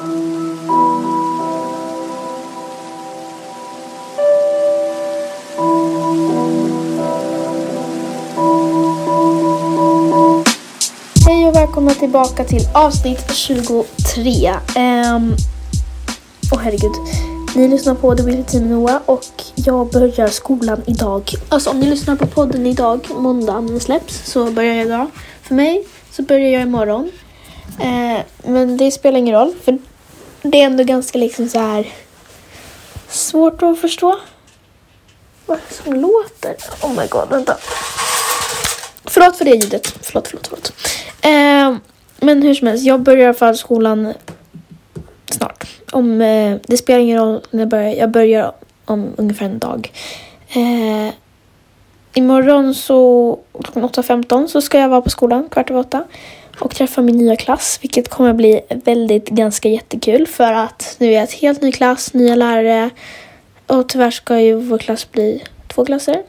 Hej 0.00 0.08
och 11.46 11.56
välkomna 11.56 11.94
tillbaka 11.94 12.44
till 12.44 12.68
avsnitt 12.74 13.32
23. 13.34 14.50
Um, 14.50 14.56
ehm, 14.76 15.34
Åh 16.52 16.58
herregud. 16.60 16.90
Ni 17.56 17.68
lyssnar 17.68 17.94
på 17.94 18.16
The 18.16 18.22
Willy 18.22 18.44
Team 18.44 18.70
Noah 18.70 19.00
och 19.06 19.24
jag 19.54 19.90
börjar 19.90 20.28
skolan 20.28 20.82
idag. 20.86 21.30
Alltså 21.48 21.70
om 21.70 21.80
ni 21.80 21.90
lyssnar 21.90 22.16
på 22.16 22.26
podden 22.26 22.66
idag, 22.66 23.06
måndag 23.16 23.60
när 23.60 23.68
den 23.70 23.80
släpps, 23.80 24.30
så 24.30 24.50
börjar 24.50 24.74
jag 24.74 24.86
idag. 24.86 25.06
För 25.42 25.54
mig 25.54 25.84
så 26.10 26.22
börjar 26.22 26.50
jag 26.50 26.62
imorgon. 26.62 27.10
Eh, 27.80 28.20
men 28.44 28.76
det 28.76 28.90
spelar 28.90 29.18
ingen 29.18 29.34
roll 29.34 29.54
för 29.64 29.78
det 30.42 30.60
är 30.60 30.66
ändå 30.66 30.84
ganska 30.84 31.18
liksom 31.18 31.48
så 31.48 31.58
här 31.58 31.86
svårt 33.08 33.62
att 33.62 33.80
förstå. 33.80 34.18
Vad 35.46 35.58
är 35.58 35.62
det 35.68 35.74
som 35.74 35.94
låter? 35.94 36.56
Oh 36.82 37.00
my 37.00 37.06
god, 37.06 37.28
vänta. 37.30 37.56
Förlåt 39.04 39.36
för 39.36 39.44
det 39.44 39.50
ljudet. 39.50 39.86
Förlåt, 40.02 40.28
förlåt, 40.28 40.46
förlåt. 40.46 40.72
Eh, 41.20 41.76
men 42.20 42.42
hur 42.42 42.54
som 42.54 42.66
helst, 42.66 42.84
jag 42.84 43.00
börjar 43.00 43.22
i 43.22 43.24
alla 43.24 43.34
fall 43.34 43.56
skolan 43.56 44.14
snart. 45.30 45.66
Om, 45.92 46.20
eh, 46.20 46.56
det 46.66 46.76
spelar 46.76 47.00
ingen 47.00 47.18
roll 47.18 47.40
när 47.50 47.60
jag 47.60 47.68
börjar. 47.68 47.94
Jag 47.94 48.10
börjar 48.10 48.52
om 48.84 49.14
ungefär 49.16 49.46
en 49.46 49.58
dag. 49.58 49.92
Eh, 50.48 51.14
imorgon 52.14 52.74
så 52.74 53.38
klockan 53.64 53.84
8.15 53.84 54.46
så 54.46 54.60
ska 54.60 54.78
jag 54.78 54.88
vara 54.88 55.02
på 55.02 55.10
skolan 55.10 55.48
kvart 55.48 55.70
över 55.70 55.80
åtta 55.80 56.04
och 56.60 56.74
träffa 56.74 57.02
min 57.02 57.16
nya 57.16 57.36
klass, 57.36 57.78
vilket 57.82 58.08
kommer 58.08 58.32
bli 58.32 58.60
väldigt 58.84 59.28
ganska 59.28 59.68
jättekul 59.68 60.26
för 60.26 60.52
att 60.52 60.96
nu 60.98 61.06
är 61.06 61.12
jag 61.12 61.22
ett 61.22 61.32
helt 61.32 61.62
ny 61.62 61.72
klass, 61.72 62.14
nya 62.14 62.34
lärare 62.34 62.90
och 63.66 63.88
tyvärr 63.88 64.10
ska 64.10 64.40
ju 64.40 64.54
vår 64.54 64.78
klass 64.78 65.12
bli 65.12 65.44
två 65.68 65.84
klasser. 65.84 66.22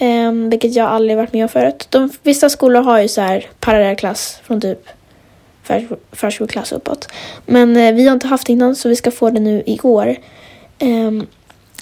Um, 0.00 0.50
vilket 0.50 0.74
jag 0.74 0.86
aldrig 0.86 1.16
varit 1.16 1.32
med 1.32 1.42
om 1.42 1.48
förut. 1.48 1.86
De, 1.90 2.10
vissa 2.22 2.48
skolor 2.48 2.82
har 2.82 3.00
ju 3.00 3.08
så 3.08 3.20
här 3.20 3.46
parallellklass 3.60 4.40
från 4.44 4.60
typ 4.60 4.88
förskoleklass 6.12 6.72
uppåt. 6.72 7.08
Men 7.46 7.76
uh, 7.76 7.94
vi 7.94 8.06
har 8.06 8.12
inte 8.12 8.26
haft 8.26 8.46
det 8.46 8.52
innan 8.52 8.76
så 8.76 8.88
vi 8.88 8.96
ska 8.96 9.10
få 9.10 9.30
det 9.30 9.40
nu 9.40 9.62
i 9.66 9.80
år. 9.82 10.16
Um, 10.80 11.26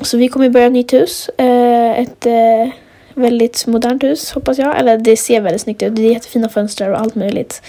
så 0.00 0.16
vi 0.16 0.28
kommer 0.28 0.48
börja 0.48 0.66
ett 0.66 0.72
nytt 0.72 0.92
hus. 0.92 1.30
Uh, 1.40 2.00
ett 2.00 2.26
uh, 2.26 2.72
väldigt 3.20 3.66
modernt 3.66 4.02
hus 4.02 4.32
hoppas 4.32 4.58
jag. 4.58 4.78
Eller 4.78 4.98
det 4.98 5.16
ser 5.16 5.40
väldigt 5.40 5.62
snyggt 5.62 5.82
ut. 5.82 5.96
Det 5.96 6.02
är 6.02 6.12
jättefina 6.12 6.48
fönster 6.48 6.90
och 6.90 7.00
allt 7.00 7.14
möjligt. 7.14 7.62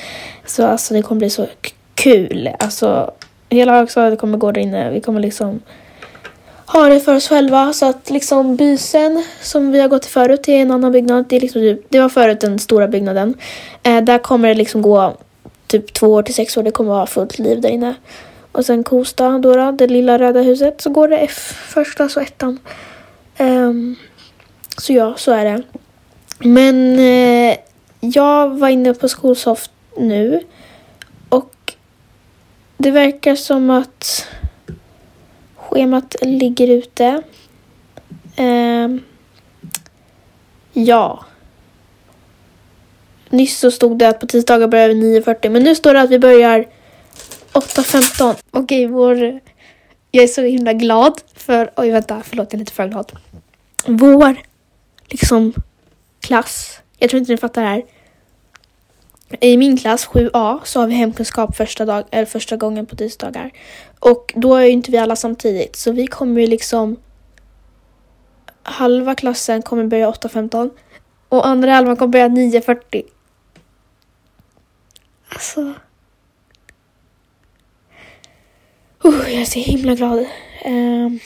Så 0.45 0.66
alltså 0.66 0.94
det 0.94 1.02
kommer 1.02 1.19
bli 1.19 1.30
så 1.30 1.47
kul. 1.95 2.49
Alltså 2.59 3.11
hela 3.49 3.73
högstadiet 3.73 4.19
kommer 4.19 4.38
gå 4.38 4.52
där 4.52 4.61
inne. 4.61 4.89
Vi 4.91 5.02
kommer 5.02 5.19
liksom 5.19 5.59
ha 6.66 6.88
det 6.88 6.99
för 6.99 7.16
oss 7.16 7.27
själva. 7.27 7.73
Så 7.73 7.85
att 7.85 8.09
liksom 8.09 8.55
bysen 8.55 9.23
som 9.41 9.72
vi 9.72 9.79
har 9.79 9.88
gått 9.88 10.02
till 10.02 10.11
förut 10.11 10.44
till 10.44 10.53
en 10.53 10.72
annan 10.72 10.91
byggnad. 10.91 11.25
Det, 11.29 11.35
är 11.35 11.39
liksom, 11.39 11.77
det 11.89 11.99
var 11.99 12.09
förut 12.09 12.39
den 12.39 12.59
stora 12.59 12.88
byggnaden. 12.88 13.33
Eh, 13.83 14.02
där 14.02 14.17
kommer 14.17 14.47
det 14.47 14.55
liksom 14.55 14.81
gå 14.81 15.13
typ 15.67 15.94
två 15.94 16.07
år 16.07 16.23
till 16.23 16.35
sex 16.35 16.57
år. 16.57 16.63
Det 16.63 16.72
kommer 16.72 16.91
vara 16.91 17.05
fullt 17.05 17.39
liv 17.39 17.61
där 17.61 17.69
inne. 17.69 17.95
Och 18.52 18.66
sen 18.66 18.83
Kosta, 18.83 19.29
då, 19.29 19.55
då 19.55 19.72
det 19.72 19.88
lilla 19.88 20.19
röda 20.19 20.41
huset, 20.41 20.81
så 20.81 20.89
går 20.89 21.07
det 21.07 21.17
F 21.17 21.53
första, 21.67 22.09
så 22.09 22.19
ettan. 22.19 22.59
Um, 23.39 23.95
så 24.77 24.94
ja, 24.94 25.14
så 25.17 25.31
är 25.31 25.45
det. 25.45 25.64
Men 26.39 27.00
eh, 27.00 27.58
jag 28.00 28.50
var 28.50 28.69
inne 28.69 28.94
på 28.94 29.09
Skolsoft 29.09 29.72
nu 29.97 30.44
och 31.30 31.73
det 32.78 32.91
verkar 32.91 33.36
som 33.36 33.69
att 33.69 34.28
Schemat 35.55 36.16
ligger 36.22 36.68
ute. 36.68 37.23
Eh, 38.35 38.88
ja. 40.73 41.25
Nyss 43.29 43.59
så 43.59 43.72
stod 43.72 43.97
det 43.97 44.09
att 44.09 44.19
på 44.19 44.28
tisdagar 44.28 44.67
börjar 44.67 44.90
vi 44.90 45.19
9.40 45.19 45.50
men 45.50 45.63
nu 45.63 45.75
står 45.75 45.94
det 45.94 46.01
att 46.01 46.09
vi 46.09 46.19
börjar 46.19 46.66
8.15. 47.53 48.35
Okej, 48.51 48.88
vår... 48.88 49.40
Jag 50.12 50.23
är 50.23 50.28
så 50.28 50.41
himla 50.41 50.73
glad 50.73 51.22
för... 51.34 51.72
Oj, 51.75 51.91
vänta, 51.91 52.22
förlåt, 52.25 52.47
jag 52.51 52.53
är 52.53 52.59
lite 52.59 52.73
för 52.73 52.88
glad. 52.88 53.12
Vår, 53.85 54.35
liksom, 55.11 55.53
klass. 56.19 56.79
Jag 56.97 57.09
tror 57.09 57.19
inte 57.19 57.31
ni 57.31 57.38
fattar 57.38 57.61
det 57.61 57.67
här 57.67 57.83
i 59.39 59.57
min 59.57 59.77
klass 59.77 60.07
7A 60.07 60.59
så 60.63 60.79
har 60.79 60.88
vi 60.88 60.94
hemkunskap 60.94 61.55
första, 61.55 61.85
dag, 61.85 62.03
eller 62.11 62.25
första 62.25 62.57
gången 62.57 62.85
på 62.85 62.95
tisdagar. 62.95 63.51
Och 63.99 64.33
då 64.35 64.55
är 64.55 64.66
ju 64.66 64.72
inte 64.72 64.91
vi 64.91 64.97
alla 64.97 65.16
samtidigt 65.16 65.75
så 65.75 65.91
vi 65.91 66.07
kommer 66.07 66.41
ju 66.41 66.47
liksom 66.47 66.97
halva 68.63 69.16
klassen 69.16 69.61
kommer 69.61 69.83
börja 69.83 70.11
8.15 70.11 70.69
och 71.29 71.47
andra 71.47 71.72
halvan 71.72 71.97
kommer 71.97 72.11
börja 72.11 72.28
9.40. 72.28 73.03
Alltså. 75.29 75.61
Uh, 79.05 79.31
jag 79.31 79.41
är 79.41 79.45
så 79.45 79.59
himla 79.59 79.95
glad. 79.95 80.19
Uh, 80.67 81.17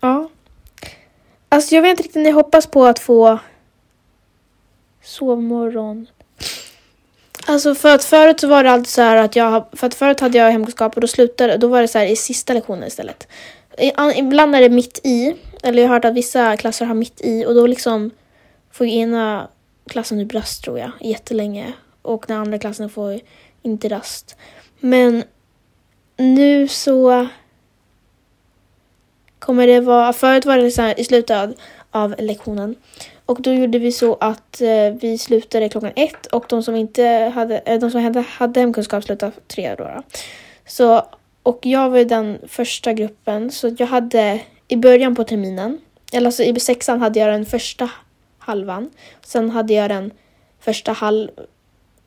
ja. 0.00 0.28
Alltså 1.52 1.74
jag 1.74 1.82
vet 1.82 1.90
inte 1.90 2.02
riktigt, 2.02 2.26
jag 2.26 2.34
hoppas 2.34 2.66
på 2.66 2.84
att 2.84 2.98
få 2.98 3.38
sovmorgon 5.02 6.06
Alltså 7.46 7.74
för 7.74 7.94
att 7.94 8.04
förut 8.04 8.40
så 8.40 8.48
var 8.48 8.64
det 8.64 8.70
alltid 8.70 8.86
så 8.88 9.02
här 9.02 9.16
att 9.16 9.36
jag, 9.36 9.64
för 9.72 9.86
att 9.86 9.94
förut 9.94 10.20
hade 10.20 10.38
jag 10.38 10.50
hemkunskap 10.50 10.94
och 10.94 11.00
då 11.00 11.06
slutade, 11.06 11.56
då 11.56 11.68
var 11.68 11.82
det 11.82 11.88
så 11.88 11.98
här 11.98 12.06
i 12.06 12.16
sista 12.16 12.54
lektionen 12.54 12.88
istället. 12.88 13.28
Ibland 14.16 14.56
är 14.56 14.60
det 14.60 14.68
mitt 14.68 15.00
i, 15.04 15.36
eller 15.62 15.82
jag 15.82 15.88
har 15.88 15.94
hört 15.94 16.04
att 16.04 16.14
vissa 16.14 16.56
klasser 16.56 16.86
har 16.86 16.94
mitt 16.94 17.20
i 17.20 17.46
och 17.46 17.54
då 17.54 17.66
liksom 17.66 18.10
får 18.70 18.86
ena 18.86 19.48
klassen 19.86 20.18
nu 20.18 20.28
rast 20.28 20.64
tror 20.64 20.78
jag, 20.78 20.90
jättelänge. 21.00 21.72
Och 22.02 22.24
den 22.28 22.36
andra 22.36 22.58
klassen 22.58 22.90
får 22.90 23.20
inte 23.62 23.88
rast. 23.88 24.36
Men 24.80 25.24
nu 26.16 26.68
så 26.68 27.28
kommer 29.42 29.66
det 29.66 29.80
vara, 29.80 30.12
förut 30.12 30.46
var 30.46 30.58
det 30.58 30.70
så 30.70 30.82
här 30.82 31.00
i 31.00 31.04
slutet 31.04 31.36
av, 31.36 31.54
av 31.90 32.14
lektionen 32.18 32.76
och 33.26 33.42
då 33.42 33.52
gjorde 33.52 33.78
vi 33.78 33.92
så 33.92 34.16
att 34.20 34.60
eh, 34.60 34.94
vi 35.00 35.18
slutade 35.18 35.68
klockan 35.68 35.92
ett 35.96 36.26
och 36.26 36.44
de 36.48 36.62
som 36.62 36.76
inte 36.76 37.32
hade, 37.34 37.58
eh, 37.58 37.80
de 37.80 37.90
som 37.90 38.04
hade, 38.04 38.20
hade 38.20 38.60
hemkunskap 38.60 39.04
slutade 39.04 39.32
tre 39.48 39.74
då, 39.74 39.84
då. 39.84 40.02
Så, 40.66 41.06
och 41.42 41.58
jag 41.62 41.90
var 41.90 41.98
i 41.98 42.04
den 42.04 42.38
första 42.48 42.92
gruppen 42.92 43.50
så 43.50 43.74
jag 43.78 43.86
hade 43.86 44.40
i 44.68 44.76
början 44.76 45.14
på 45.14 45.24
terminen, 45.24 45.78
eller 46.12 46.26
alltså 46.26 46.42
i 46.42 46.60
sexan 46.60 47.00
hade 47.00 47.20
jag 47.20 47.28
den 47.28 47.46
första 47.46 47.90
halvan. 48.38 48.90
Sen 49.22 49.50
hade 49.50 49.74
jag 49.74 49.90
den 49.90 50.10
första 50.60 50.92
halv, 50.92 51.28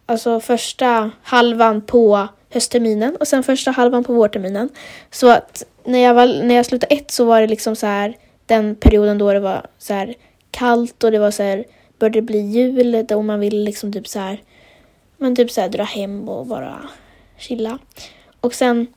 alltså 0.06 0.40
första 0.40 1.12
halvan 1.24 1.82
på 1.82 2.28
höstterminen 2.50 3.16
och 3.16 3.28
sen 3.28 3.44
första 3.44 3.72
halvan 3.72 4.04
på 4.04 4.14
vårterminen. 4.14 4.70
Så 5.12 5.30
att 5.30 5.66
när 5.86 6.00
jag, 6.00 6.14
var, 6.14 6.44
när 6.44 6.56
jag 6.56 6.66
slutade 6.66 6.96
ett 6.96 7.12
så 7.12 7.26
var 7.26 7.42
det 7.42 7.48
liksom 7.48 7.76
så 7.76 7.88
här 7.88 8.18
den 8.46 8.76
perioden 8.76 9.18
då 9.18 9.34
det 9.34 9.40
var 9.40 9.68
så 9.78 9.94
här 9.94 10.16
kallt 10.52 11.04
och 11.04 11.12
det 11.12 11.20
var 11.20 11.32
så 11.32 11.44
här, 11.44 11.66
började 12.00 12.22
bli 12.22 12.40
jul 12.40 13.06
och 13.12 13.26
man 13.26 13.40
ville 13.40 13.64
liksom 13.64 13.94
typ 13.94 14.08
så 14.08 14.20
här, 14.20 14.42
men 15.18 15.36
typ 15.36 15.52
så 15.52 15.62
här 15.62 15.70
dra 15.70 15.84
hem 15.84 16.30
och 16.30 16.48
bara 16.48 16.90
chilla. 17.38 17.80
Och 18.42 18.54
sen, 18.54 18.88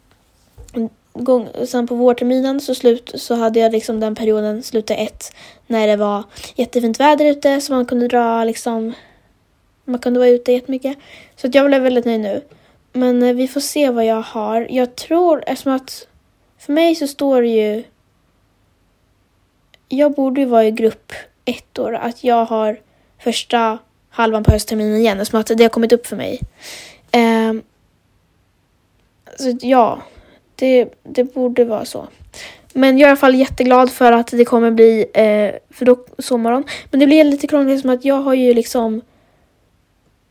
gång, 1.13 1.49
sen 1.67 1.87
på 1.87 1.95
vårterminen 1.95 2.61
så, 2.61 2.75
slut, 2.75 3.13
så 3.15 3.35
hade 3.35 3.61
jag 3.61 3.73
liksom 3.73 4.01
den 4.01 4.15
perioden, 4.15 4.63
slutet 4.63 4.99
ett, 4.99 5.33
när 5.67 5.87
det 5.87 5.97
var 5.97 6.25
jättefint 6.55 7.01
väder 7.01 7.25
ute 7.25 7.61
så 7.61 7.73
man 7.73 7.87
kunde 7.87 8.09
dra 8.09 8.45
liksom, 8.45 8.93
man 9.85 10.01
kunde 10.01 10.19
vara 10.19 10.29
ute 10.29 10.53
jättemycket. 10.53 10.97
Så 11.37 11.47
att 11.47 11.55
jag 11.55 11.67
blev 11.67 11.83
väldigt 11.83 12.05
nöjd 12.05 12.21
nu. 12.21 12.43
Men 12.93 13.23
eh, 13.23 13.35
vi 13.35 13.49
får 13.49 13.61
se 13.61 13.91
vad 13.91 14.05
jag 14.07 14.23
har. 14.23 14.67
Jag 14.71 14.97
tror, 14.97 15.45
eftersom 15.47 15.73
att 15.73 16.08
för 16.59 16.73
mig 16.73 16.95
så 16.95 17.07
står 17.07 17.43
det 17.43 17.49
ju 17.49 17.85
jag 19.89 20.13
borde 20.13 20.41
ju 20.41 20.47
vara 20.47 20.65
i 20.65 20.71
grupp 20.71 21.13
ett 21.45 21.79
år 21.79 21.95
att 21.95 22.25
jag 22.25 22.45
har 22.45 22.81
första 23.19 23.79
halvan 24.11 24.45
på 24.45 24.51
höstterminen 24.51 24.97
igen 24.97 25.21
eftersom 25.21 25.41
att 25.41 25.47
det 25.47 25.65
har 25.65 25.69
kommit 25.69 25.93
upp 25.93 26.07
för 26.07 26.17
mig. 26.17 26.41
Eh, 27.11 27.55
så 29.37 29.59
ja, 29.61 30.03
det, 30.55 30.89
det 31.03 31.25
borde 31.25 31.65
vara 31.65 31.85
så. 31.85 32.09
Men 32.73 32.99
jag 32.99 33.07
är 33.07 33.09
i 33.09 33.11
alla 33.11 33.17
fall 33.17 33.35
jätteglad 33.35 33.91
för 33.91 34.13
att 34.13 34.27
det 34.27 34.45
kommer 34.45 34.71
bli 34.71 35.07
eh, 35.15 35.55
för 35.71 35.85
då, 35.85 36.05
sommaren. 36.19 36.65
Men 36.91 37.01
det 37.01 37.07
blir 37.07 37.25
lite 37.25 37.47
krångligt 37.47 37.81
som 37.81 37.91
att 37.91 38.05
jag 38.05 38.23
har 38.23 38.35
ju 38.35 38.55
liksom 38.55 39.01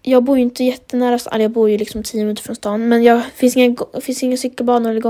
jag 0.01 0.23
bor 0.23 0.37
ju 0.37 0.43
inte 0.43 0.63
jättenära 0.63 1.19
stan, 1.19 1.41
jag 1.41 1.51
bor 1.51 1.69
ju 1.69 1.77
liksom 1.77 2.03
tio 2.03 2.21
minuter 2.21 2.43
från 2.43 2.55
stan. 2.55 2.89
Men 2.89 3.03
det 3.03 3.23
finns 3.35 3.57
inga, 3.57 3.75
finns 4.01 4.23
inga 4.23 4.37
cykelbanor 4.37 4.91
eller 4.91 5.01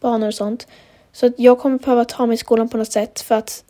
banor 0.00 0.26
och 0.26 0.34
sånt. 0.34 0.66
Så 1.12 1.26
att 1.26 1.32
jag 1.36 1.58
kommer 1.58 1.78
behöva 1.78 2.04
ta 2.04 2.26
mig 2.26 2.36
till 2.36 2.44
skolan 2.44 2.68
på 2.68 2.76
något 2.76 2.92
sätt 2.92 3.20
för 3.20 3.34
att 3.34 3.64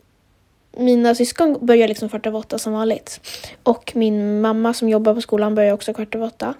mina 0.77 1.15
syskon 1.15 1.65
börjar 1.65 1.87
liksom 1.87 2.09
kvart 2.09 2.25
över 2.25 2.39
åtta 2.39 2.57
som 2.59 2.73
vanligt. 2.73 3.19
Och 3.63 3.91
min 3.95 4.41
mamma 4.41 4.73
som 4.73 4.89
jobbar 4.89 5.13
på 5.13 5.21
skolan 5.21 5.55
börjar 5.55 5.73
också 5.73 5.93
kvart 5.93 6.15
över 6.15 6.25
åtta. 6.25 6.53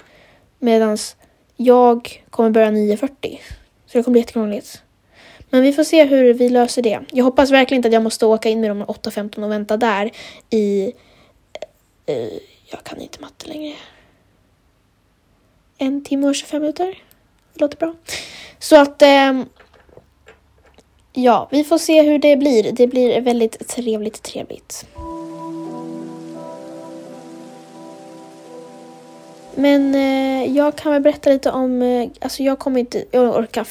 Medan 0.60 0.98
jag 1.56 2.24
kommer 2.30 2.50
börja 2.50 2.72
9.40. 2.72 3.40
Så 3.86 3.98
det 3.98 4.04
kommer 4.04 4.14
bli 4.14 4.20
jättekrångligt. 4.20 4.82
Men 5.50 5.62
vi 5.62 5.74
får 5.74 5.84
se 5.84 6.04
hur 6.04 6.34
vi 6.34 6.50
löser 6.50 6.82
det. 6.82 7.00
Jag 7.12 7.24
hoppas 7.24 7.52
verkligen 7.52 7.80
inte 7.80 7.88
att 7.88 7.94
jag 7.94 8.04
måste 8.04 8.26
åka 8.26 8.50
in 8.50 8.62
med 8.62 8.70
dem 8.70 8.84
8.15 8.84 9.44
och 9.44 9.52
vänta 9.52 9.78
där 9.78 10.12
i... 10.50 10.94
Uh, 12.10 12.40
jag 12.72 12.84
kan 12.84 13.02
inte 13.02 13.22
matte 13.22 13.48
längre. 13.48 13.76
En 15.78 16.04
timme 16.04 16.28
och 16.28 16.36
25 16.36 16.62
minuter. 16.62 17.04
Det 17.58 17.62
låter 17.62 17.78
bra. 17.78 17.94
Så 18.60 18.82
att... 18.82 19.02
Ehm, 19.02 19.46
ja, 21.14 21.48
vi 21.52 21.64
får 21.64 21.78
se 21.78 22.02
hur 22.02 22.20
det 22.20 22.38
blir. 22.38 22.72
Det 22.72 22.88
blir 22.88 23.22
väldigt 23.22 23.68
trevligt, 23.68 24.24
trevligt. 24.24 24.86
Men 29.56 29.96
eh, 29.96 30.56
jag 30.58 30.76
kan 30.76 30.92
väl 30.92 31.02
berätta 31.02 31.30
lite 31.30 31.52
om, 31.52 31.82
eh, 31.82 32.10
alltså 32.22 32.44
jag 32.44 32.60
kommer 32.60 32.80
inte, 32.80 33.06
jag 33.12 33.36
orkar 33.36 33.68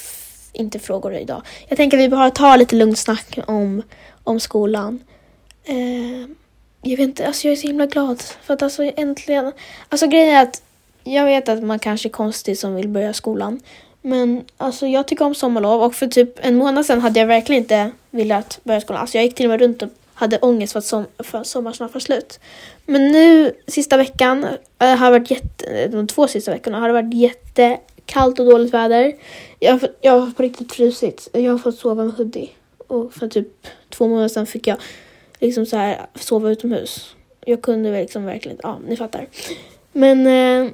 inte 0.52 0.78
frågor 0.78 1.14
idag. 1.14 1.42
Jag 1.68 1.76
tänker 1.76 1.96
att 1.96 2.02
vi 2.04 2.08
bara 2.08 2.30
tar 2.30 2.56
lite 2.56 2.76
lugnt 2.76 2.98
snack 2.98 3.38
om, 3.46 3.82
om 4.24 4.40
skolan. 4.40 5.04
Eh, 5.64 6.20
jag 6.82 6.96
vet 6.96 7.00
inte, 7.00 7.26
alltså 7.26 7.48
jag 7.48 7.52
är 7.52 7.56
så 7.56 7.66
himla 7.66 7.86
glad 7.86 8.22
för 8.42 8.54
att 8.54 8.62
alltså 8.62 8.82
äntligen, 8.82 9.52
alltså 9.88 10.06
grejen 10.06 10.36
är 10.36 10.42
att 10.42 10.62
jag 11.06 11.24
vet 11.24 11.48
att 11.48 11.62
man 11.62 11.78
kanske 11.78 12.08
är 12.08 12.10
konstig 12.10 12.58
som 12.58 12.74
vill 12.74 12.88
börja 12.88 13.12
skolan. 13.12 13.60
Men 14.02 14.44
alltså 14.56 14.86
jag 14.86 15.08
tycker 15.08 15.24
om 15.24 15.34
sommarlov 15.34 15.82
och 15.82 15.94
för 15.94 16.06
typ 16.06 16.46
en 16.46 16.56
månad 16.56 16.86
sedan 16.86 17.00
hade 17.00 17.20
jag 17.20 17.26
verkligen 17.26 17.62
inte 17.62 17.90
velat 18.10 18.60
börja 18.64 18.80
skolan. 18.80 19.00
Alltså 19.00 19.18
jag 19.18 19.24
gick 19.24 19.34
till 19.34 19.46
och 19.46 19.50
med 19.50 19.60
runt 19.60 19.82
och 19.82 19.88
hade 20.14 20.38
ångest 20.38 20.72
för 20.72 20.78
att 20.78 20.84
som, 20.84 21.06
för 21.18 21.42
sommaren 21.42 21.74
snart 21.74 21.94
var 21.94 22.00
slut. 22.00 22.40
Men 22.86 23.12
nu 23.12 23.52
sista 23.66 23.96
veckan, 23.96 24.46
äh, 24.78 24.94
har 24.94 25.10
varit 25.10 25.30
jätte, 25.30 25.66
eh, 25.66 25.90
de 25.90 26.06
två 26.06 26.28
sista 26.28 26.50
veckorna 26.50 26.80
har 26.80 26.88
det 26.88 26.94
varit 26.94 27.14
jättekallt 27.14 28.40
och 28.40 28.46
dåligt 28.46 28.74
väder. 28.74 29.14
Jag, 29.58 29.80
jag 30.00 30.20
har 30.20 30.30
på 30.30 30.42
riktigt 30.42 30.72
frusit. 30.72 31.28
Jag 31.32 31.52
har 31.52 31.58
fått 31.58 31.78
sova 31.78 32.04
med 32.04 32.14
hoodie. 32.14 32.50
Och 32.86 33.14
för 33.14 33.28
typ 33.28 33.48
två 33.90 34.08
månader 34.08 34.28
sedan 34.28 34.46
fick 34.46 34.66
jag 34.66 34.76
liksom 35.40 35.66
så 35.66 35.76
här 35.76 36.06
sova 36.14 36.50
utomhus. 36.50 37.14
Jag 37.44 37.62
kunde 37.62 37.92
liksom 38.00 38.24
verkligen, 38.24 38.58
ja 38.62 38.78
ni 38.88 38.96
fattar. 38.96 39.26
Men 39.92 40.26
eh, 40.26 40.72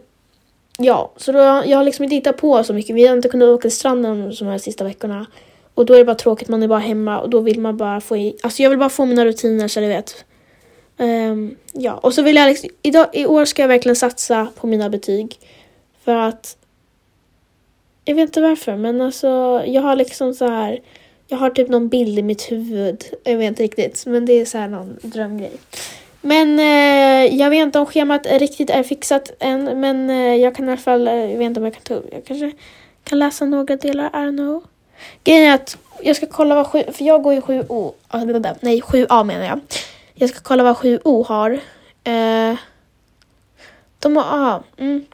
ja, 0.79 1.13
så 1.17 1.33
då, 1.33 1.39
jag 1.39 1.77
har 1.77 1.85
liksom 1.85 2.03
inte 2.03 2.15
hittat 2.15 2.37
på 2.37 2.65
så 2.65 2.73
mycket. 2.73 2.97
Vi 2.97 3.07
har 3.07 3.17
inte 3.17 3.29
kunnat 3.29 3.49
åka 3.49 3.63
till 3.63 3.77
stranden 3.77 4.35
de 4.39 4.45
här 4.45 4.59
sista 4.59 4.85
veckorna. 4.85 5.27
Och 5.75 5.87
då 5.87 5.95
är 5.95 5.99
det 5.99 6.05
bara 6.05 6.15
tråkigt, 6.15 6.49
man 6.49 6.63
är 6.63 6.69
bara 6.69 6.79
hemma 6.79 7.21
och 7.21 7.31
då 7.31 7.41
vill 7.41 7.61
man 7.61 7.77
bara 7.77 8.01
få 8.01 8.17
i, 8.17 8.37
alltså 8.43 8.63
jag 8.63 8.71
vill 8.71 8.79
bara 8.79 8.89
få 8.89 9.05
mina 9.05 9.25
rutiner 9.25 9.69
så 9.69 9.81
du 9.81 9.89
vet. 9.89 10.25
Um, 10.99 11.57
ja, 11.73 11.93
och 11.93 12.15
så 12.15 12.23
vill 12.23 12.37
jag 12.37 12.49
liksom, 12.49 12.71
idag, 12.83 13.07
i 13.13 13.27
år 13.27 13.45
ska 13.45 13.63
jag 13.63 13.69
verkligen 13.69 13.97
satsa 13.97 14.49
på 14.57 14.67
mina 14.67 14.91
betyg. 14.91 15.39
För 16.05 16.17
att, 16.17 16.57
jag 18.05 18.15
vet 18.15 18.29
inte 18.29 18.41
varför 18.41 18.77
men 18.77 19.01
alltså 19.01 19.63
jag 19.67 19.83
har 19.83 19.97
liksom 19.97 20.35
så 20.35 20.47
här, 20.47 20.81
jag 21.29 21.39
har 21.39 21.51
typ 21.51 21.69
någon 21.69 21.89
bild 21.89 22.19
i 22.19 22.23
mitt 22.23 22.53
huvud, 22.53 23.05
jag 23.25 23.37
vet 23.37 23.49
inte 23.49 23.63
riktigt, 23.63 24.07
men 24.07 24.27
det 24.27 24.33
är 24.33 24.45
så 24.45 24.59
här 24.59 24.69
någon 24.69 24.99
drömgrej. 25.03 25.53
Men 26.25 26.59
eh, 26.59 27.37
jag 27.37 27.51
vet 27.51 27.63
inte 27.63 27.79
om 27.79 27.87
schemat 27.87 28.27
riktigt 28.27 28.71
är 28.71 28.83
fixat 28.83 29.31
än, 29.41 29.81
men 29.81 30.11
eh, 30.11 30.37
jag 30.37 30.55
kan 30.55 30.69
i 30.69 30.73
alla 30.73 30.81
fall, 30.81 31.09
eh, 31.09 31.15
jag 31.15 31.39
vet 31.39 31.47
inte 31.47 31.61
om 31.61 31.65
jag 31.65 31.75
kan 31.75 31.83
ta 31.83 31.95
upp, 31.95 32.09
jag 32.13 32.25
kanske 32.25 32.53
kan 33.05 33.19
läsa 33.19 33.45
några 33.45 33.77
delar, 33.77 34.07
I 34.07 34.11
don't 34.11 34.37
know. 34.37 34.63
Grejen 35.25 35.51
är 35.51 35.55
att 35.55 35.79
jag 36.03 36.17
ska 36.17 36.27
kolla 36.27 36.55
vad 36.55 36.67
7, 36.67 36.85
för 36.93 37.05
jag 37.05 37.23
går 37.23 37.35
ju 37.35 37.41
7O, 37.41 37.93
ah, 38.09 38.25
nej 38.61 38.81
7A 38.81 39.25
menar 39.25 39.45
jag. 39.45 39.61
Jag 40.15 40.31
ska 40.31 40.41
kolla 40.41 40.63
vad 40.63 40.77
7O 40.77 41.27
har. 41.27 41.51
Eh, 42.05 42.57
de 43.99 44.17
har 44.17 44.25
A. 44.29 44.63
Mm. 44.77 45.05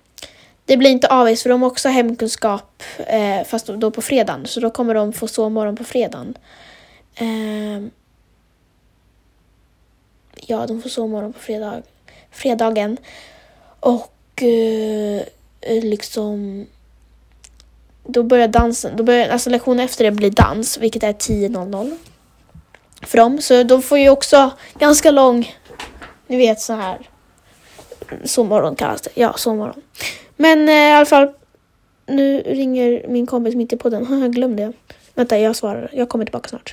Det 0.65 0.77
blir 0.77 0.91
inte 0.91 1.09
avis 1.09 1.43
för 1.43 1.51
de 1.51 1.63
har 1.63 1.71
också 1.71 1.89
hemkunskap 1.89 2.83
eh, 2.99 3.45
fast 3.47 3.67
då 3.67 3.91
på 3.91 4.03
fredagen. 4.03 4.47
Så 4.47 4.61
då 4.61 4.71
kommer 4.71 4.95
de 4.95 5.13
få 5.13 5.29
sovmorgon 5.29 5.77
på 5.77 5.85
fredagen. 5.85 6.35
Eh, 7.15 7.89
ja, 10.49 10.67
de 10.67 10.83
får 10.83 10.91
sovmorgon 10.91 11.33
på 11.33 11.39
fredag, 11.39 11.83
fredagen. 12.31 12.97
Och 13.81 14.43
eh, 14.43 15.23
eh, 15.61 15.85
liksom 15.85 16.67
då 18.05 18.23
börjar 18.23 18.49
dansen, 18.49 18.97
då 18.97 19.05
börjar, 19.05 19.29
alltså 19.29 19.50
lektionen 19.50 19.85
efter 19.85 20.05
det 20.05 20.11
blir 20.11 20.31
dans, 20.31 20.79
vilket 20.79 21.03
är 21.03 21.12
10.00 21.12 21.97
för 23.03 23.19
dem. 23.19 23.41
Så 23.41 23.62
de 23.62 23.83
får 23.83 23.99
ju 23.99 24.11
också 24.11 24.50
ganska 24.79 25.11
lång, 25.11 25.55
ni 26.27 26.37
vet 26.37 26.61
så 26.61 26.73
här, 26.73 27.09
sovmorgon 28.25 28.77
kallas 28.77 29.03
det. 29.03 29.11
Ja, 29.15 29.33
sovmorgon. 29.33 29.83
Men 30.37 30.69
eh, 30.69 30.75
i 30.75 30.93
alla 30.93 31.06
fall, 31.06 31.33
nu 32.06 32.41
ringer 32.41 33.09
min 33.09 33.27
kompis 33.27 33.55
mitt 33.55 33.73
i 33.73 33.77
podden. 33.77 34.21
Jag 34.23 34.33
glömde 34.33 34.67
det. 34.67 34.73
Vänta, 35.15 35.39
jag 35.39 35.56
svarar. 35.56 35.91
Jag 35.93 36.09
kommer 36.09 36.25
tillbaka 36.25 36.49
snart. 36.49 36.73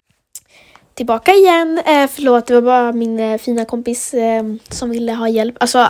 Tillbaka 0.95 1.31
igen. 1.31 1.77
Eh, 1.86 2.07
förlåt, 2.07 2.45
det 2.45 2.53
var 2.53 2.62
bara 2.62 2.92
min 2.92 3.19
eh, 3.19 3.38
fina 3.38 3.65
kompis 3.65 4.13
eh, 4.13 4.44
som 4.69 4.89
ville 4.89 5.13
ha 5.13 5.30
hjälp. 5.30 5.56
Alltså, 5.59 5.88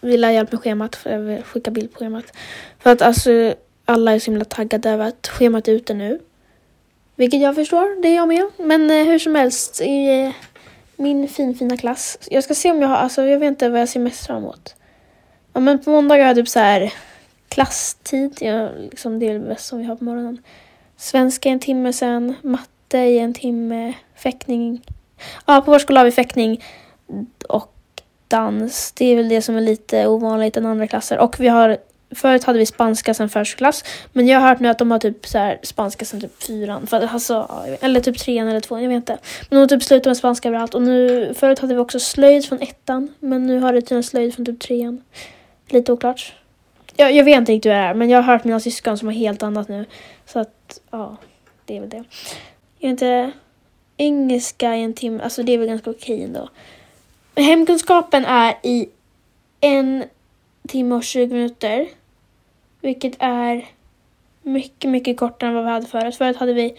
ville 0.00 0.26
ha 0.26 0.32
hjälp 0.32 0.52
med 0.52 0.60
schemat. 0.60 0.96
För, 0.96 1.42
skicka 1.42 1.70
bild 1.70 1.92
på 1.92 1.98
schemat. 1.98 2.24
För 2.78 2.90
att 2.90 3.02
alltså 3.02 3.54
alla 3.84 4.12
är 4.12 4.18
så 4.18 4.30
himla 4.30 4.44
taggade 4.44 4.90
över 4.90 5.08
att 5.08 5.28
schemat 5.28 5.68
är 5.68 5.72
ute 5.72 5.94
nu. 5.94 6.20
Vilket 7.16 7.40
jag 7.40 7.54
förstår, 7.54 8.02
det 8.02 8.08
är 8.08 8.16
jag 8.16 8.28
med. 8.28 8.50
Men 8.56 8.90
eh, 8.90 9.06
hur 9.06 9.18
som 9.18 9.34
helst, 9.34 9.80
i 9.80 10.20
eh, 10.20 10.32
min 10.96 11.28
fin 11.28 11.54
fina 11.54 11.76
klass. 11.76 12.18
Jag 12.30 12.44
ska 12.44 12.54
se 12.54 12.70
om 12.70 12.82
jag 12.82 12.88
har, 12.88 12.96
alltså 12.96 13.22
jag 13.22 13.38
vet 13.38 13.48
inte 13.48 13.68
vad 13.68 13.80
jag 13.80 13.88
ser 13.88 14.00
mest 14.00 14.26
fram 14.26 14.36
emot. 14.36 14.74
Ja 15.52 15.60
men 15.60 15.78
på 15.78 15.90
måndag 15.90 16.14
har 16.14 16.18
jag 16.18 16.36
typ 16.36 16.48
så 16.48 16.58
här 16.58 16.92
klasstid, 17.48 18.38
ja, 18.40 18.68
liksom 18.90 19.18
det 19.18 19.28
är 19.28 19.32
det 19.32 19.40
bästa 19.40 19.62
som 19.62 19.78
vi 19.78 19.84
har 19.84 19.96
på 19.96 20.04
morgonen. 20.04 20.42
Svenska 20.96 21.48
en 21.48 21.60
timme 21.60 21.92
sen, 21.92 22.34
matte 22.42 22.98
i 22.98 23.18
en 23.18 23.34
timme, 23.34 23.94
fäktning. 24.18 24.82
Ja, 25.46 25.60
på 25.60 25.70
vår 25.70 25.78
skola 25.78 26.00
har 26.00 26.04
vi 26.04 26.12
fäktning 26.12 26.64
och 27.48 27.74
dans. 28.28 28.92
Det 28.92 29.04
är 29.04 29.16
väl 29.16 29.28
det 29.28 29.42
som 29.42 29.56
är 29.56 29.60
lite 29.60 30.06
ovanligt 30.06 30.56
än 30.56 30.66
andra 30.66 30.86
klasser. 30.86 31.18
Och 31.18 31.40
vi 31.40 31.48
har 31.48 31.78
Förut 32.10 32.44
hade 32.44 32.58
vi 32.58 32.66
spanska 32.66 33.14
sen 33.14 33.28
förskoleklass. 33.28 33.84
Men 34.12 34.26
jag 34.26 34.40
har 34.40 34.48
hört 34.48 34.60
nu 34.60 34.68
att 34.68 34.78
de 34.78 34.90
har 34.90 34.98
typ 34.98 35.26
så 35.26 35.38
här, 35.38 35.58
spanska 35.62 36.04
sen 36.04 36.20
typ 36.20 36.42
fyran. 36.42 36.86
För, 36.86 37.06
alltså, 37.06 37.50
eller 37.80 38.00
typ 38.00 38.18
trean 38.18 38.48
eller 38.48 38.60
tvåan, 38.60 38.82
jag 38.82 38.88
vet 38.88 38.96
inte. 38.96 39.18
Men 39.50 39.56
de 39.56 39.56
har 39.56 39.66
typ 39.66 39.82
slutat 39.82 40.06
med 40.06 40.16
spanska 40.16 40.48
överallt. 40.48 40.74
Och 40.74 40.82
nu, 40.82 41.34
förut 41.34 41.58
hade 41.58 41.74
vi 41.74 41.80
också 41.80 42.00
slöjd 42.00 42.44
från 42.44 42.62
ettan. 42.62 43.14
Men 43.20 43.46
nu 43.46 43.60
har 43.60 43.72
det 43.72 43.80
tydligen 43.80 44.02
slöjd 44.02 44.34
från 44.34 44.46
typ 44.46 44.60
trean. 44.60 45.02
Lite 45.68 45.92
oklart. 45.92 46.34
Jag, 46.96 47.12
jag 47.12 47.24
vet 47.24 47.36
inte 47.36 47.52
riktigt 47.52 47.70
hur 47.70 47.76
det 47.76 47.82
är. 47.82 47.94
Men 47.94 48.10
jag 48.10 48.22
har 48.22 48.32
hört 48.32 48.44
mina 48.44 48.60
syskon 48.60 48.98
som 48.98 49.08
har 49.08 49.14
helt 49.14 49.42
annat 49.42 49.68
nu. 49.68 49.84
Så 50.26 50.38
att, 50.38 50.80
ja. 50.90 51.16
Det 51.64 51.76
är 51.76 51.80
väl 51.80 51.90
det. 51.90 52.04
Jag 52.78 52.88
vet 52.88 52.90
inte. 52.90 53.32
Engelska 53.98 54.76
i 54.76 54.82
en 54.82 54.94
timme, 54.94 55.22
alltså 55.22 55.42
det 55.42 55.52
är 55.52 55.58
väl 55.58 55.68
ganska 55.68 55.90
okej 55.90 56.24
ändå. 56.24 56.48
Hemkunskapen 57.36 58.24
är 58.24 58.54
i 58.62 58.88
en 59.60 60.04
timme 60.68 60.94
och 60.94 61.04
20 61.04 61.34
minuter. 61.34 61.88
Vilket 62.80 63.16
är 63.18 63.68
mycket, 64.42 64.90
mycket 64.90 65.16
kortare 65.16 65.48
än 65.48 65.54
vad 65.54 65.64
vi 65.64 65.70
hade 65.70 65.86
förut. 65.86 66.16
Förut 66.16 66.36
hade 66.36 66.52
vi 66.52 66.74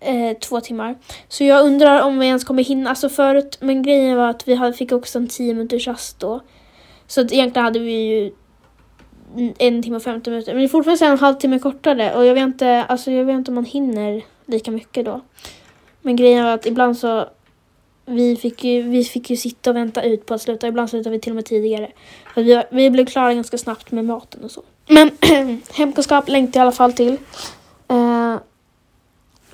eh, 0.00 0.38
två 0.38 0.60
timmar. 0.60 0.94
Så 1.28 1.44
jag 1.44 1.64
undrar 1.64 2.02
om 2.02 2.18
vi 2.18 2.26
ens 2.26 2.44
kommer 2.44 2.64
hinna. 2.64 2.90
Alltså 2.90 3.08
förut, 3.08 3.58
men 3.60 3.82
grejen 3.82 4.16
var 4.16 4.28
att 4.28 4.48
vi 4.48 4.54
hade, 4.54 4.72
fick 4.72 4.92
också 4.92 5.18
en 5.18 5.28
10 5.28 5.54
minuters 5.54 5.86
rast 5.86 6.20
då. 6.20 6.40
Så 7.06 7.20
att 7.20 7.32
egentligen 7.32 7.64
hade 7.64 7.78
vi 7.78 7.92
ju 7.92 8.32
en 9.58 9.82
timme 9.82 9.96
och 9.96 10.02
50 10.02 10.30
minuter. 10.30 10.52
Men 10.52 10.58
det 10.60 10.66
är 10.66 10.68
fortfarande 10.68 11.06
en 11.06 11.18
halvtimme 11.18 11.58
kortare. 11.58 12.14
Och 12.14 12.26
jag 12.26 12.34
vet 12.34 12.42
inte, 12.42 12.84
alltså 12.84 13.10
jag 13.10 13.24
vet 13.24 13.34
inte 13.34 13.50
om 13.50 13.54
man 13.54 13.64
hinner 13.64 14.22
lika 14.46 14.70
mycket 14.70 15.04
då. 15.04 15.20
Men 16.02 16.16
grejen 16.16 16.44
var 16.44 16.52
att 16.52 16.66
ibland 16.66 16.98
så 16.98 17.28
vi 18.06 18.36
fick, 18.36 18.64
ju, 18.64 18.82
vi 18.82 19.04
fick 19.04 19.30
ju 19.30 19.36
sitta 19.36 19.70
och 19.70 19.76
vänta 19.76 20.02
ut 20.02 20.26
på 20.26 20.34
att 20.34 20.42
sluta. 20.42 20.68
Ibland 20.68 20.90
slutade 20.90 21.16
vi 21.16 21.20
till 21.20 21.32
och 21.32 21.36
med 21.36 21.44
tidigare. 21.44 21.92
För 22.34 22.42
vi, 22.42 22.62
vi 22.70 22.90
blev 22.90 23.06
klara 23.06 23.34
ganska 23.34 23.58
snabbt 23.58 23.90
med 23.90 24.04
maten 24.04 24.44
och 24.44 24.50
så. 24.50 24.62
Men 24.88 25.10
hemkunskap 25.72 26.28
längtar 26.28 26.60
jag 26.60 26.64
i 26.64 26.66
alla 26.66 26.72
fall 26.72 26.92
till. 26.92 27.16
Eh, 27.88 28.36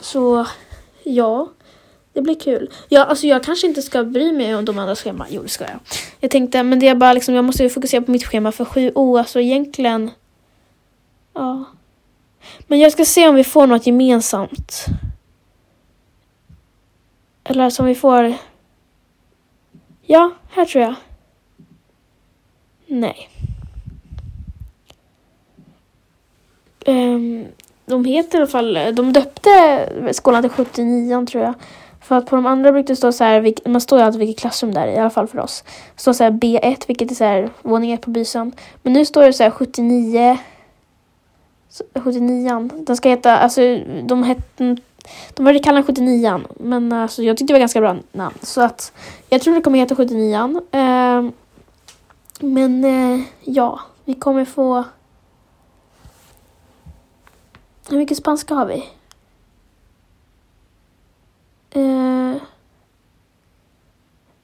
så 0.00 0.46
ja, 1.02 1.48
det 2.12 2.22
blir 2.22 2.34
kul. 2.34 2.70
Ja, 2.88 3.04
alltså 3.04 3.26
jag 3.26 3.44
kanske 3.44 3.66
inte 3.66 3.82
ska 3.82 4.04
bry 4.04 4.32
mig 4.32 4.54
om 4.56 4.64
de 4.64 4.78
andra 4.78 4.96
scheman. 4.96 5.26
Jo, 5.30 5.42
det 5.42 5.48
ska 5.48 5.64
jag. 5.64 5.80
Jag 6.20 6.30
tänkte, 6.30 6.62
men 6.62 6.78
det 6.78 6.88
är 6.88 6.94
bara 6.94 7.12
liksom, 7.12 7.34
jag 7.34 7.44
måste 7.44 7.68
fokusera 7.68 8.02
på 8.02 8.10
mitt 8.10 8.26
schema 8.26 8.52
för 8.52 8.64
7O. 8.64 9.18
Alltså 9.18 9.40
egentligen, 9.40 10.10
ja. 11.34 11.64
Men 12.66 12.78
jag 12.78 12.92
ska 12.92 13.04
se 13.04 13.28
om 13.28 13.34
vi 13.34 13.44
får 13.44 13.66
något 13.66 13.86
gemensamt. 13.86 14.86
Eller 17.48 17.70
som 17.70 17.86
vi 17.86 17.94
får... 17.94 18.34
Ja, 20.02 20.30
här 20.50 20.64
tror 20.64 20.84
jag. 20.84 20.94
Nej. 22.86 23.30
Um, 26.86 27.46
de 27.86 28.04
heter 28.04 28.38
i 28.38 28.40
alla 28.40 28.50
fall, 28.50 28.78
de 28.94 29.12
döpte 29.12 30.12
skolan 30.12 30.42
till 30.42 30.50
79 30.50 31.26
tror 31.26 31.44
jag. 31.44 31.54
För 32.00 32.16
att 32.16 32.26
på 32.26 32.36
de 32.36 32.46
andra 32.46 32.72
brukade 32.72 32.92
det 32.92 32.96
stå 32.96 33.12
så 33.12 33.24
här, 33.24 33.68
man 33.68 33.80
står 33.80 33.98
ju 33.98 34.04
alltid 34.04 34.18
vilket 34.18 34.40
klassrum 34.40 34.74
det 34.74 34.80
är, 34.80 34.86
i 34.88 34.98
alla 34.98 35.10
fall 35.10 35.26
för 35.26 35.38
oss. 35.38 35.64
Det 35.94 36.00
står 36.00 36.12
så 36.12 36.24
här 36.24 36.30
B1, 36.30 36.84
vilket 36.86 37.10
är 37.10 37.14
så 37.14 37.24
här 37.24 37.50
våning 37.62 37.92
1 37.92 38.00
på 38.00 38.10
bysan. 38.10 38.52
Men 38.82 38.92
nu 38.92 39.04
står 39.04 39.22
det 39.22 39.32
så 39.32 39.42
här 39.42 39.50
79 39.50 40.38
79 41.94 42.70
Den 42.86 42.96
ska 42.96 43.08
heta, 43.08 43.38
alltså 43.38 43.60
de 44.02 44.22
hette, 44.22 44.76
de 45.34 45.42
började 45.42 45.64
kalla 45.64 45.74
den 45.74 45.86
79 45.86 46.40
men 46.60 46.92
alltså 46.92 47.22
jag 47.22 47.36
tyckte 47.36 47.52
det 47.52 47.54
var 47.54 47.60
ganska 47.60 47.80
bra 47.80 47.96
namn. 48.12 48.34
Så 48.42 48.60
att 48.60 48.92
jag 49.28 49.40
tror 49.40 49.54
det 49.54 49.60
kommer 49.60 49.78
heta 49.78 49.96
79 49.96 50.60
eh, 50.70 51.30
Men 52.40 52.84
eh, 52.84 53.20
ja, 53.44 53.80
vi 54.04 54.14
kommer 54.14 54.44
få... 54.44 54.84
Hur 57.88 57.98
mycket 57.98 58.18
spanska 58.18 58.54
har 58.54 58.66
vi? 58.66 58.88
Eh, 61.70 62.42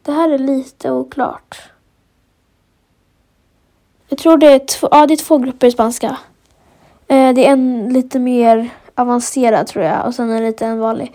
det 0.03 0.13
här 0.13 0.31
är 0.31 0.39
lite 0.39 0.91
oklart. 0.91 1.63
Jag 4.09 4.19
tror 4.19 4.37
det 4.37 4.53
är 4.53 4.59
två, 4.59 4.89
ja, 4.91 5.07
det 5.07 5.15
är 5.15 5.17
två 5.17 5.39
grupper 5.39 5.67
i 5.67 5.71
spanska. 5.71 6.17
Eh, 7.07 7.35
det 7.35 7.47
är 7.47 7.53
en 7.53 7.93
lite 7.93 8.19
mer 8.19 8.71
avancerad 9.03 9.67
tror 9.67 9.85
jag 9.85 10.07
och 10.07 10.15
sen 10.15 10.31
en 10.31 10.45
liten 10.45 10.79
vanlig. 10.79 11.13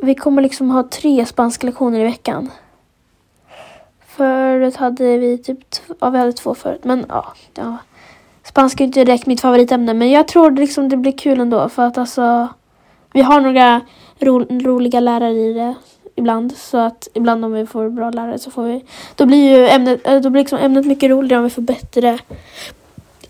Vi 0.00 0.14
kommer 0.14 0.42
liksom 0.42 0.70
ha 0.70 0.82
tre 0.82 1.26
spanska 1.26 1.66
lektioner 1.66 2.00
i 2.00 2.04
veckan. 2.04 2.50
Förut 4.06 4.76
hade 4.76 5.18
vi 5.18 5.38
typ, 5.38 5.58
ja 6.00 6.10
vi 6.10 6.18
hade 6.18 6.32
två 6.32 6.54
förut 6.54 6.84
men 6.84 7.06
ja. 7.08 7.32
ja. 7.54 7.76
Spanska 8.44 8.84
är 8.84 8.86
inte 8.86 9.04
direkt 9.04 9.26
mitt 9.26 9.40
favoritämne 9.40 9.94
men 9.94 10.10
jag 10.10 10.28
tror 10.28 10.50
liksom 10.50 10.88
det 10.88 10.96
blir 10.96 11.18
kul 11.18 11.40
ändå 11.40 11.68
för 11.68 11.82
att 11.82 11.98
alltså 11.98 12.48
vi 13.12 13.22
har 13.22 13.40
några 13.40 13.80
ro, 14.18 14.44
roliga 14.50 15.00
lärare 15.00 15.32
i 15.32 15.52
det 15.52 15.74
ibland. 16.16 16.56
Så 16.56 16.78
att 16.78 17.08
ibland 17.14 17.44
om 17.44 17.52
vi 17.52 17.66
får 17.66 17.88
bra 17.88 18.10
lärare 18.10 18.38
så 18.38 18.50
får 18.50 18.64
vi... 18.64 18.84
Då 19.14 19.26
blir 19.26 19.58
ju 19.58 19.68
ämnet, 19.68 20.06
eh, 20.06 20.20
då 20.20 20.30
blir 20.30 20.42
liksom 20.42 20.58
ämnet 20.58 20.86
mycket 20.86 21.10
roligare 21.10 21.38
om 21.38 21.44
vi 21.44 21.50
får 21.50 21.62
bättre... 21.62 22.18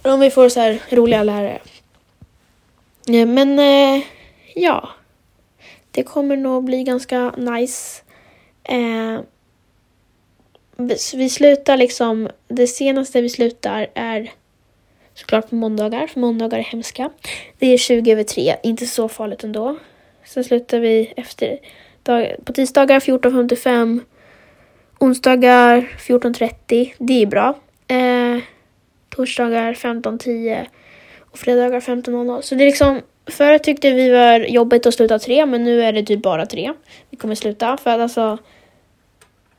Om 0.03 0.21
vi 0.21 0.31
får 0.31 0.49
så 0.49 0.61
här 0.61 0.81
roliga 0.91 1.23
lärare. 1.23 1.59
Eh, 3.09 3.27
men 3.27 3.59
eh, 3.59 4.03
ja. 4.55 4.89
Det 5.91 6.03
kommer 6.03 6.37
nog 6.37 6.65
bli 6.65 6.83
ganska 6.83 7.31
nice. 7.37 8.03
Eh, 8.65 9.21
vi 11.15 11.29
slutar 11.29 11.77
liksom... 11.77 12.29
Det 12.49 12.67
senaste 12.67 13.21
vi 13.21 13.29
slutar 13.29 13.87
är 13.95 14.31
såklart 15.15 15.49
på 15.51 15.55
måndagar, 15.55 16.07
för 16.07 16.21
måndagar 16.21 16.59
är 16.59 16.63
hemska. 16.63 17.11
Det 17.59 17.67
är 17.67 17.79
20 17.79 18.13
över 18.13 18.25
3, 18.25 18.57
inte 18.63 18.87
så 18.87 19.09
farligt 19.09 19.45
ändå. 19.45 19.77
Sen 20.25 20.45
slutar 20.45 20.81
vi 20.81 21.13
efter 21.17 21.59
dag, 22.03 22.37
på 22.45 22.53
tisdagar 22.53 23.01
14.55, 23.01 24.01
onsdagar 24.99 25.81
14.30. 25.99 26.93
Det 26.99 27.23
är 27.23 27.27
bra. 27.27 27.59
Eh, 27.89 28.43
torsdagar 29.09 29.75
15.10 29.75 30.67
och 31.33 31.39
fredagar 31.39 31.81
15.00. 31.81 32.41
Så 32.41 32.55
det 32.55 32.65
är 32.65 32.67
liksom, 32.67 33.01
förut 33.27 33.63
tyckte 33.63 33.91
vi 33.91 34.11
var 34.11 34.41
jobbigt 34.41 34.87
att 34.87 34.95
sluta 34.95 35.19
tre, 35.19 35.47
men 35.47 35.65
nu 35.65 35.83
är 35.83 35.93
det 35.93 36.03
typ 36.03 36.23
bara 36.23 36.47
tre. 36.47 36.73
Vi 37.11 37.17
kommer 37.17 37.35
sluta 37.35 37.77
för 37.77 37.91
att 37.91 38.01
alltså 38.01 38.39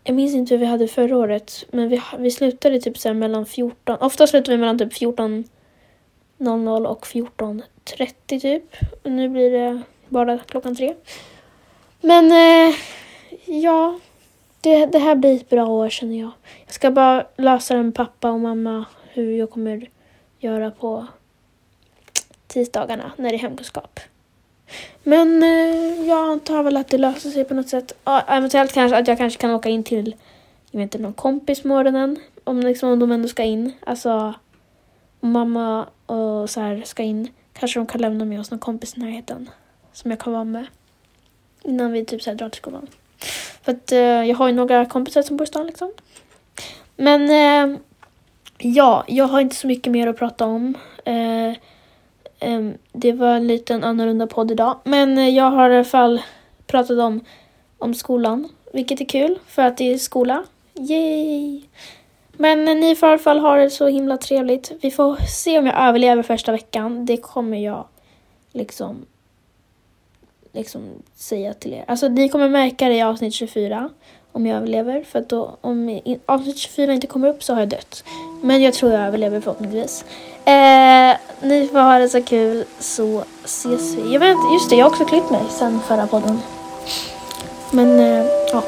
jag 0.03 0.15
minns 0.15 0.33
inte 0.33 0.53
hur 0.53 0.59
vi 0.59 0.65
hade 0.65 0.87
förra 0.87 1.17
året, 1.17 1.65
men 1.71 1.89
vi, 1.89 2.01
vi 2.17 2.31
slutade 2.31 2.79
typ 2.79 2.97
så 2.97 3.13
mellan 3.13 3.45
14, 3.45 3.97
ofta 3.99 4.27
slutar 4.27 4.51
vi 4.51 4.57
mellan 4.57 4.79
typ 4.79 4.93
14.00 4.93 6.85
och 6.85 7.05
14.30 7.05 8.39
typ. 8.39 8.75
Och 9.03 9.11
nu 9.11 9.29
blir 9.29 9.51
det 9.51 9.81
bara 10.09 10.37
klockan 10.37 10.75
tre. 10.75 10.95
Men 12.01 12.31
eh, 12.31 12.75
ja, 13.45 13.99
det, 14.61 14.85
det 14.85 14.99
här 14.99 15.15
blir 15.15 15.35
ett 15.35 15.49
bra 15.49 15.67
år 15.67 15.89
känner 15.89 16.19
jag. 16.19 16.31
Jag 16.65 16.73
ska 16.73 16.91
bara 16.91 17.25
lösa 17.37 17.73
det 17.73 17.83
med 17.83 17.95
pappa 17.95 18.31
och 18.31 18.39
mamma 18.39 18.85
hur 19.09 19.31
jag 19.31 19.49
kommer 19.49 19.87
göra 20.39 20.71
på 20.71 21.07
tisdagarna 22.53 23.11
när 23.17 23.29
det 23.29 23.35
är 23.35 23.39
hemkunskap. 23.39 23.99
Men 25.03 25.43
eh, 25.43 26.07
jag 26.07 26.31
antar 26.31 26.63
väl 26.63 26.77
att 26.77 26.87
det 26.87 26.97
löser 26.97 27.29
sig 27.29 27.45
på 27.45 27.53
något 27.53 27.69
sätt. 27.69 27.91
Eventuellt 28.27 28.73
kanske 28.73 28.97
att 28.97 29.07
jag 29.07 29.17
kanske 29.17 29.41
kan 29.41 29.51
åka 29.51 29.69
in 29.69 29.83
till 29.83 30.15
jag 30.73 30.79
vet 30.79 30.83
inte, 30.83 30.97
någon 30.97 31.13
kompis 31.13 31.61
på 31.61 31.67
morgonen. 31.67 32.19
Om, 32.43 32.59
liksom, 32.59 32.89
om 32.89 32.99
de 32.99 33.11
ändå 33.11 33.27
ska 33.27 33.43
in. 33.43 33.71
Alltså 33.85 34.33
om 35.19 35.31
mamma 35.31 35.85
och 36.05 36.49
så 36.49 36.61
här 36.61 36.81
ska 36.85 37.03
in. 37.03 37.27
Kanske 37.53 37.79
de 37.79 37.85
kan 37.85 38.01
lämna 38.01 38.25
mig 38.25 38.37
hos 38.37 38.51
någon 38.51 38.59
kompis 38.59 38.97
i 38.97 38.99
närheten. 38.99 39.49
Som 39.91 40.11
jag 40.11 40.19
kan 40.19 40.33
vara 40.33 40.43
med. 40.43 40.65
Innan 41.63 41.91
vi 41.91 42.05
typ 42.05 42.21
så 42.21 42.29
här 42.29 42.37
drar 42.37 42.49
till 42.49 42.57
skolan. 42.57 42.87
För 43.61 43.71
att 43.71 43.91
eh, 43.91 43.99
jag 43.99 44.35
har 44.35 44.47
ju 44.47 44.53
några 44.53 44.85
kompisar 44.85 45.21
som 45.21 45.37
bor 45.37 45.43
i 45.43 45.47
stan 45.47 45.65
liksom. 45.65 45.91
Men 46.95 47.29
eh, 47.29 47.79
ja, 48.57 49.03
jag 49.07 49.25
har 49.25 49.41
inte 49.41 49.55
så 49.55 49.67
mycket 49.67 49.91
mer 49.91 50.07
att 50.07 50.17
prata 50.17 50.45
om. 50.45 50.77
Eh, 51.05 51.53
Ehm, 52.43 52.77
det 52.91 53.11
var 53.11 53.35
en 53.35 53.47
liten 53.47 53.83
annorlunda 53.83 54.27
podd 54.27 54.51
idag. 54.51 54.79
Men 54.83 55.17
eh, 55.17 55.29
jag 55.29 55.51
har 55.51 55.69
i 55.69 55.75
alla 55.75 55.83
fall 55.83 56.21
pratat 56.67 56.99
om, 56.99 57.19
om 57.77 57.93
skolan. 57.93 58.49
Vilket 58.73 59.01
är 59.01 59.05
kul 59.05 59.39
för 59.47 59.61
att 59.61 59.77
det 59.77 59.93
är 59.93 59.97
skola. 59.97 60.43
Yay! 60.73 61.61
Men 62.33 62.67
eh, 62.67 62.75
ni 62.75 62.95
får 62.95 63.09
i 63.09 63.11
alla 63.11 63.19
fall 63.19 63.39
ha 63.39 63.55
det 63.55 63.69
så 63.69 63.87
himla 63.87 64.17
trevligt. 64.17 64.71
Vi 64.81 64.91
får 64.91 65.15
se 65.15 65.59
om 65.59 65.65
jag 65.65 65.75
överlever 65.87 66.23
första 66.23 66.51
veckan. 66.51 67.05
Det 67.05 67.17
kommer 67.17 67.57
jag 67.57 67.87
liksom 68.51 69.05
liksom 70.53 71.03
säga 71.15 71.53
till 71.53 71.73
er. 71.73 71.85
Alltså 71.87 72.07
ni 72.07 72.29
kommer 72.29 72.49
märka 72.49 72.89
det 72.89 72.95
i 72.95 73.01
avsnitt 73.01 73.33
24 73.33 73.89
om 74.33 74.45
jag 74.45 74.57
överlever. 74.57 75.03
För 75.03 75.19
att 75.19 75.29
då, 75.29 75.57
om 75.61 76.01
avsnitt 76.25 76.57
24 76.57 76.93
inte 76.93 77.07
kommer 77.07 77.27
upp 77.27 77.43
så 77.43 77.53
har 77.53 77.59
jag 77.59 77.69
dött. 77.69 78.03
Men 78.41 78.61
jag 78.61 78.73
tror 78.73 78.91
jag 78.91 79.01
överlever 79.01 79.41
förhoppningsvis. 79.41 80.05
Eh, 80.45 81.17
ni 81.41 81.69
får 81.71 81.79
ha 81.79 81.99
det 81.99 82.09
så 82.09 82.23
kul 82.23 82.65
så 82.79 83.23
ses 83.43 83.93
vi. 83.95 84.13
Jag 84.13 84.19
vet 84.19 84.37
just 84.53 84.69
det, 84.69 84.75
jag 84.75 84.85
har 84.85 84.89
också 84.89 85.05
klippt 85.05 85.31
mig 85.31 85.41
sen 85.49 85.79
förra 85.79 86.07
podden. 86.07 86.39
Men 87.71 87.99
eh, 87.99 88.25
ja, 88.51 88.63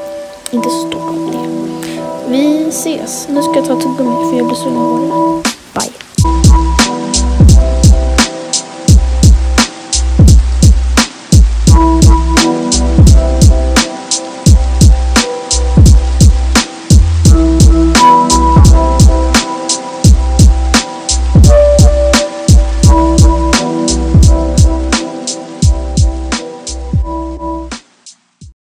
inte 0.50 0.70
så 0.70 0.88
stort 0.88 1.10
om 1.10 1.30
det. 1.30 1.48
Vi 2.28 2.68
ses. 2.68 3.28
Nu 3.28 3.42
ska 3.42 3.54
jag 3.54 3.66
ta 3.66 3.80
tuggummi 3.80 4.30
för 4.30 4.36
jag 4.36 4.46
blir 4.46 4.56
sugen 4.56 4.74
på 4.76 5.42
det. 5.42 5.45